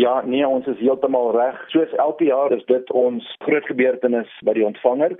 [0.00, 1.58] Ja, nee, ons is heeltemal reg.
[1.68, 5.16] Soos elke jaar is dit ons groot gebeurtenis by die ontvanger.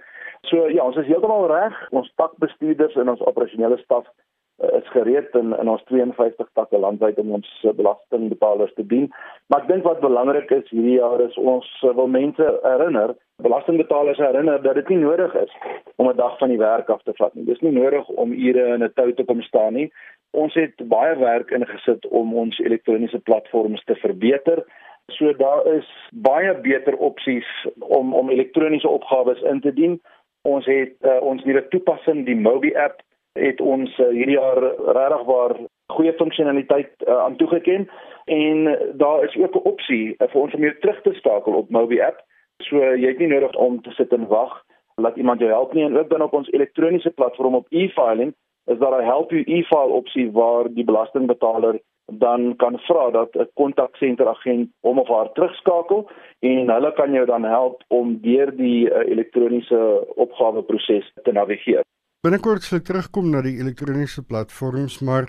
[0.48, 1.76] So ja, ons is heeltemal reg.
[1.92, 7.20] Ons takbestuurders en ons operasionele staf uh, is gereed in in ons 52 takke landwyd
[7.20, 9.10] om ons uh, belastingbetalers te dien.
[9.52, 13.12] Maar ek dink wat belangrik is hierdie jaar is ons uh, wil mense herinner,
[13.44, 15.52] belastingbetalers herinner dat dit nie nodig is
[15.96, 17.44] om 'n dag van die werk af te vat nie.
[17.44, 19.90] Dis nie nodig om ure in 'n tou te kom staan nie.
[20.30, 24.62] Ons het baie werk ingesit om ons elektroniese platforms te verbeter.
[25.10, 30.00] So daar is baie beter opsies om om elektroniese opgawes in te dien.
[30.42, 33.02] Ons het uh, ons nuwe toepassing, die Mobi app,
[33.38, 34.62] het ons uh, hierdie jaar
[34.96, 35.56] regtig waar
[35.90, 37.88] goeie funksionaliteit uh, aan toegeken
[38.24, 41.70] en daar is ook 'n opsie uh, vir ons om jou terug te skakel op
[41.70, 42.22] Mobi app.
[42.62, 44.62] So jy het nie nodig om te sit en wag
[44.94, 48.34] laat iemand jou help nie en ook dan op ons elektroniese platform op e-filing
[48.66, 51.80] is daar 'n help you e-file opsie waar die belastingbetaler
[52.18, 57.26] dan kan vra dat 'n kontaksenter agent hom of haar terugskakel en hulle kan jou
[57.26, 61.82] dan help om deur die uh, elektroniese opgaweproses te navigeer.
[62.22, 65.28] Binnekort sal ek terugkom na die elektroniese platforms, maar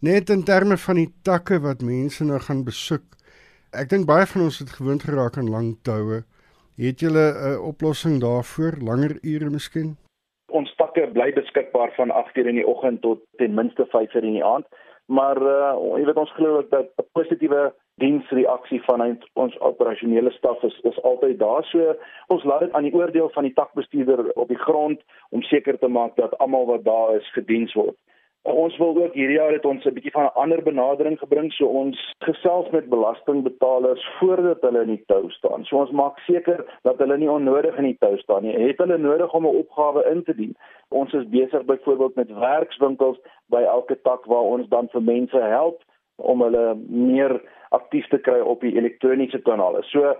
[0.00, 3.04] net in terme van die takke wat mense nou gaan besoek.
[3.72, 6.24] Ek dink baie van ons het gewoond geraak aan lang toue.
[6.76, 9.96] Het julle 'n oplossing daarvoor, langer ure miskien?
[10.92, 14.44] Ons takke bly beskikbaar van 8:00 in die oggend tot ten minste 5:00 in die
[14.44, 14.66] aand.
[15.06, 20.80] Maar uh jy weet ons glo dat 'n positiewe diensreaksie vanuit ons operasionele staf is
[20.82, 21.64] is altyd daar.
[21.64, 21.96] So
[22.28, 25.88] ons laat dit aan die oordeel van die takbestuurder op die grond om seker te
[25.88, 27.96] maak dat almal wat daar is gediens word.
[28.42, 31.66] Ons wil ook hierdie jaar het ons 'n bietjie van 'n ander benadering gebring so
[31.66, 35.64] ons gesels met belastingbetalers voordat hulle in die tou staan.
[35.64, 38.58] So ons maak seker dat hulle nie onnodig in die tou staan nie.
[38.58, 40.56] Het hulle nodig om 'n opgawe in te dien?
[40.88, 45.82] Ons is besig byvoorbeeld met werkswinkels by elke tak waar ons dan vir mense help
[46.16, 47.40] om hulle meer
[47.70, 49.82] aktief te kry op die elektroniese kanale.
[49.82, 50.14] So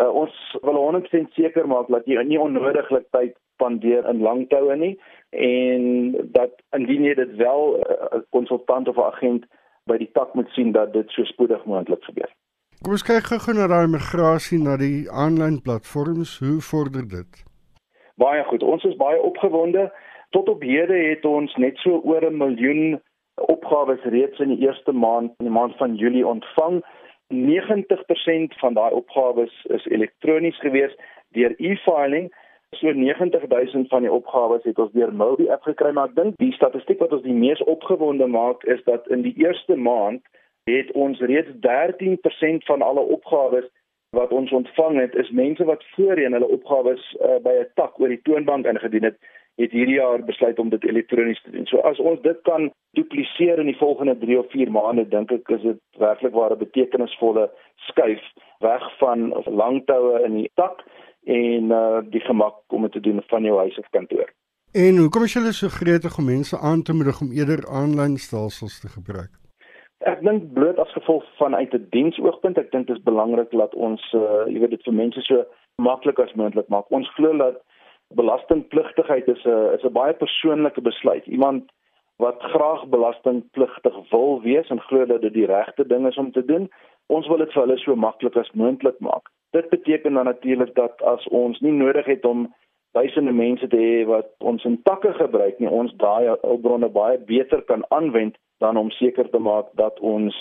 [0.00, 4.76] uh, ons wil 100% seker maak dat jy nie onnodiglik tyd spandeer in lang toue
[4.78, 4.94] nie
[5.30, 9.44] en dat indien jy dit wel eh, 'n uh, konsultant of 'n agent
[9.86, 12.30] by die tak moet sien dat dit so spoedig moontlik gebeur.
[12.82, 16.38] Kom ons kyk gou na daai migrasie na die aanlyn platforms.
[16.38, 17.44] Hoe vorder dit?
[18.16, 18.62] Baie goed.
[18.62, 19.92] Ons is baie opgewonde.
[20.30, 23.00] Tot op hede het ons net so oor 'n miljoen
[23.34, 26.82] opgawes reeds in die eerste maand, in die maand van Julie ontvang.
[27.28, 30.94] 90% van daai opgawes is elektronies gewees
[31.30, 32.32] deur e-filing
[32.76, 36.52] So 90000 van die opgawes het ons deur Mobi app gekry, maar ek dink die
[36.52, 40.20] statistiek wat ons die mees opgewonde maak is dat in die eerste maand
[40.68, 43.64] het ons reeds 13% van alle opgawes
[44.16, 48.12] wat ons ontvang het is mense wat voorheen hulle opgawes uh, by 'n tak oor
[48.12, 49.16] die toonbank ingedien het,
[49.56, 51.66] het hierdie jaar besluit om dit elektronies te doen.
[51.66, 55.48] So as ons dit kan dupliseer in die volgende 3 of 4 maande, dink ek
[55.56, 57.50] is dit werklik waar 'n betekenisvolle
[57.88, 58.24] skuif
[58.60, 60.84] weg van langtoue in die tak
[61.28, 64.30] en uh die gemak om dit te doen van jou huis of kantoor.
[64.72, 68.80] En hoekom is julle so gretig om mense aan te moedig om eerder aanlyn stelsels
[68.80, 69.30] te gebruik?
[70.06, 73.74] Ek dink bloot as gevolg van uit 'n diensoogpunt, ek dink dit is belangrik dat
[73.74, 75.44] ons uh jy weet dit vir mense so
[75.76, 76.90] maklik as moontlik maak.
[76.90, 77.60] Ons glo dat
[78.14, 81.26] belastingpligtigheid is 'n is 'n baie persoonlike besluit.
[81.26, 81.72] Iemand
[82.16, 86.44] wat graag belastingpligtig wil wees en glo dat dit die regte ding is om te
[86.44, 86.70] doen,
[87.06, 89.28] ons wil dit vir hulle so maklik as moontlik maak.
[89.56, 92.48] Dit beteken dan natuurlik dat as ons nie nodig het om
[92.92, 97.62] duisende mense te hê wat ons in takke gebruik nie, ons daai hulpbronne baie beter
[97.70, 100.34] kan aanwend dan om seker te maak dat ons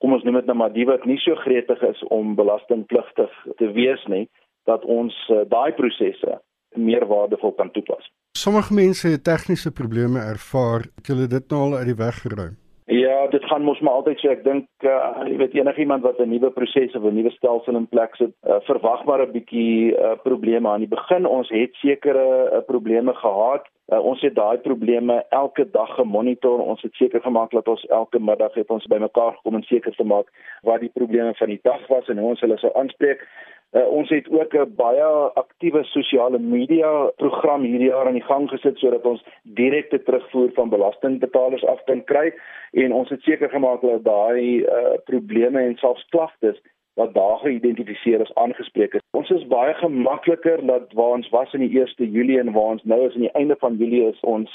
[0.00, 3.70] kom ons noem dit nou maar die wat nie so gretig is om belastingpligtig te
[3.76, 4.26] wees nie,
[4.68, 6.40] dat ons uh, daai prosesse
[6.74, 8.04] meer waardevol kan toepas.
[8.36, 12.56] Sommige mense het tegniese probleme ervaar, het hulle dit nou al uit die weg geruim?
[13.04, 14.30] Ja, dit gaan mos maar altyd so.
[14.32, 17.88] Ek dink uh, jy weet enigiemand wat 'n nuwe proses of 'n nuwe stelsel in
[17.94, 21.26] plek sit, uh, verwag maar 'n bietjie uh, probleme aan die begin.
[21.26, 23.66] Ons het sekere uh, probleme gehad.
[23.92, 26.58] Uh, ons het daai probleme elke dag gemonitor.
[26.58, 30.04] Ons het seker gemaak dat ons elke middag het ons bymekaar gekom om seker te
[30.04, 30.30] maak
[30.62, 33.28] wat die probleme van die dag was en hoe ons hulle sou aanspreek.
[33.74, 38.48] Uh, ons het ook 'n baie aktiewe sosiale media program hierdie jaar aan die gang
[38.50, 42.32] gesit sodat ons direkte terugvoer van belastingbetalers af kan kry
[42.72, 46.60] en ons het seker gemaak dat daai uh, probleme en selfs klagtes
[46.94, 49.02] wat daar geïdentifiseer is aangespreek is.
[49.18, 52.84] Ons is baie gemakliker dat waar ons was in die 1 Julie en waar ons
[52.84, 54.50] nou is aan die einde van Julie is ons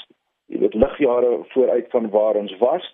[0.50, 2.86] jy weet ligjare vooruit van waar ons was.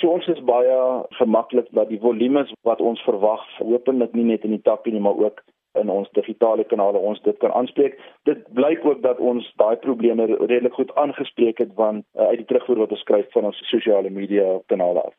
[0.00, 0.78] So ons is baie
[1.20, 5.20] gemaklik dat die volumes wat ons verwag, hopelik nie net in die tappie nie, maar
[5.20, 5.42] ook
[5.80, 7.98] in ons digitale kanale ons dit kan aanspreek.
[8.28, 12.48] Dit blyk ook dat ons daai probleme redelik goed aangespreek het want uh, uit die
[12.52, 15.14] terugvoer wat ons skryf van ons sosiale media kanale af.